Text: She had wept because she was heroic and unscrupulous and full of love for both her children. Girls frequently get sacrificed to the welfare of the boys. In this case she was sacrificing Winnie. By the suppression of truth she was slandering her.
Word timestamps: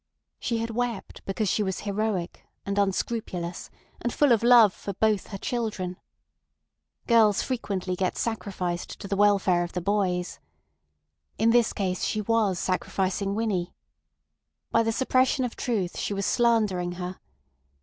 She 0.39 0.57
had 0.57 0.71
wept 0.71 1.23
because 1.25 1.47
she 1.47 1.61
was 1.61 1.81
heroic 1.81 2.43
and 2.65 2.79
unscrupulous 2.79 3.69
and 4.01 4.11
full 4.11 4.31
of 4.31 4.41
love 4.41 4.73
for 4.73 4.93
both 4.93 5.27
her 5.27 5.37
children. 5.37 5.95
Girls 7.05 7.43
frequently 7.43 7.95
get 7.95 8.17
sacrificed 8.17 8.97
to 8.99 9.07
the 9.07 9.15
welfare 9.15 9.63
of 9.63 9.73
the 9.73 9.79
boys. 9.79 10.39
In 11.37 11.51
this 11.51 11.71
case 11.71 12.03
she 12.03 12.19
was 12.21 12.57
sacrificing 12.57 13.35
Winnie. 13.35 13.75
By 14.71 14.81
the 14.81 14.91
suppression 14.91 15.45
of 15.45 15.55
truth 15.55 15.99
she 15.99 16.15
was 16.15 16.25
slandering 16.25 16.93
her. 16.93 17.19